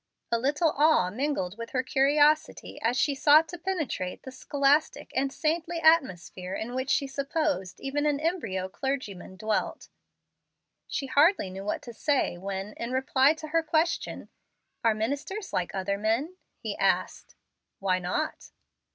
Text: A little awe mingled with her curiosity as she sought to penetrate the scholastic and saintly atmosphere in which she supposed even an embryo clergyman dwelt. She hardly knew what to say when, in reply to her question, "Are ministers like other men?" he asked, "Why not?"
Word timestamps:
A 0.31 0.39
little 0.39 0.71
awe 0.71 1.11
mingled 1.11 1.59
with 1.59 1.69
her 1.73 1.83
curiosity 1.83 2.81
as 2.81 2.97
she 2.97 3.13
sought 3.13 3.47
to 3.49 3.59
penetrate 3.59 4.23
the 4.23 4.31
scholastic 4.31 5.11
and 5.15 5.31
saintly 5.31 5.79
atmosphere 5.79 6.55
in 6.55 6.73
which 6.73 6.89
she 6.89 7.05
supposed 7.05 7.79
even 7.79 8.07
an 8.07 8.19
embryo 8.19 8.67
clergyman 8.67 9.37
dwelt. 9.37 9.89
She 10.87 11.05
hardly 11.05 11.51
knew 11.51 11.63
what 11.63 11.83
to 11.83 11.93
say 11.93 12.35
when, 12.35 12.73
in 12.77 12.91
reply 12.91 13.33
to 13.35 13.49
her 13.49 13.61
question, 13.61 14.29
"Are 14.83 14.95
ministers 14.95 15.53
like 15.53 15.75
other 15.75 15.99
men?" 15.99 16.35
he 16.57 16.75
asked, 16.77 17.35
"Why 17.77 17.99
not?" 17.99 18.49